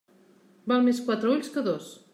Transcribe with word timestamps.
Val 0.71 0.87
més 0.89 1.03
quatre 1.11 1.33
ulls 1.37 1.55
que 1.59 1.67
dos. 1.71 1.97